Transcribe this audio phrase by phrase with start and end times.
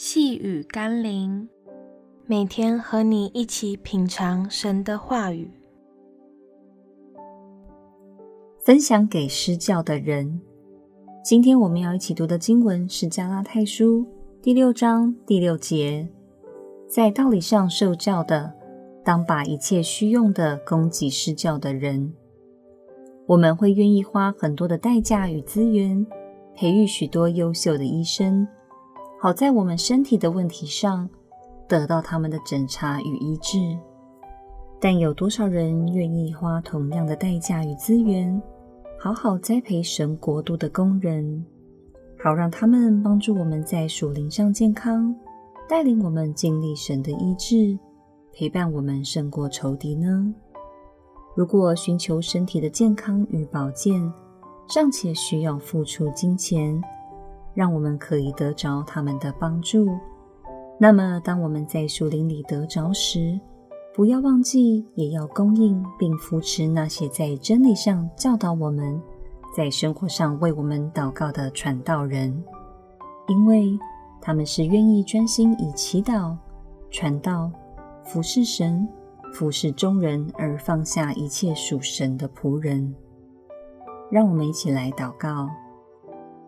[0.00, 1.48] 细雨甘霖，
[2.24, 5.50] 每天和你一起品尝神的话语，
[8.60, 10.40] 分享给施教的人。
[11.24, 14.02] 今天我们要一起读的经文是《加拉太书》
[14.40, 16.08] 第六章第六节：
[16.86, 18.54] 在道理上受教的，
[19.04, 22.14] 当把一切需用的供给施教的人。
[23.26, 26.06] 我们会愿意花很多的代价与资源，
[26.54, 28.46] 培育许多优秀的医生。
[29.20, 31.08] 好在我们身体的问题上
[31.66, 33.76] 得到他们的诊查与医治，
[34.80, 38.40] 但有多少人愿意花同样的代价与资源，
[38.96, 41.44] 好好栽培神国度的工人，
[42.22, 45.12] 好让他们帮助我们在属灵上健康，
[45.68, 47.76] 带领我们经历神的医治，
[48.32, 50.32] 陪伴我们胜过仇敌呢？
[51.34, 54.00] 如果寻求身体的健康与保健
[54.68, 56.80] 尚且需要付出金钱，
[57.58, 59.88] 让我们可以得着他们的帮助。
[60.78, 63.36] 那么，当我们在树林里得着时，
[63.92, 69.02] 不要忘记，也要供应并扶持那些在真理上教导我们、
[69.56, 72.44] 在生活上为我们祷告的传道人，
[73.26, 73.76] 因为
[74.20, 76.36] 他们是愿意专心以祈祷、
[76.92, 77.50] 传道、
[78.04, 78.86] 服侍神、
[79.34, 82.94] 服侍众人而放下一切属神的仆人。
[84.12, 85.48] 让我们一起来祷告：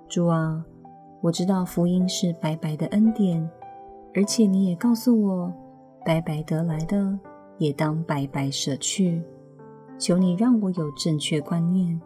[0.08, 0.64] 主啊！
[1.22, 3.46] 我知道福音是白白的恩典，
[4.14, 5.52] 而且你也告诉我，
[6.04, 7.18] 白白得来的
[7.58, 9.22] 也当白白舍去。
[9.98, 12.00] 求你让我有正确观念，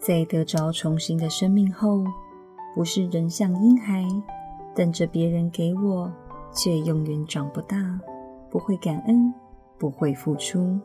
[0.00, 2.04] 在得着重新的生命后，
[2.74, 4.04] 不是仍像婴孩，
[4.74, 6.12] 等着别人给我，
[6.52, 7.76] 却永远长不大，
[8.50, 9.32] 不会感恩，
[9.78, 10.76] 不会付出。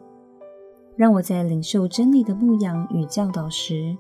[0.96, 3.98] 让我在领受真理的牧养与教导时，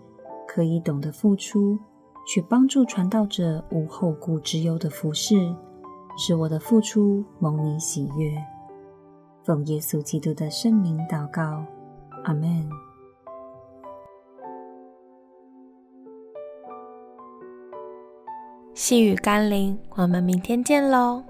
[0.47, 1.79] 可以懂得付出。
[2.33, 5.35] 去帮助传道者无后顾之忧的服侍，
[6.17, 8.31] 使我的付出蒙你喜悦。
[9.43, 11.61] 奉耶稣基督的圣名祷告，
[12.23, 12.69] 阿门。
[18.73, 21.21] 细雨甘霖，我们明天见喽。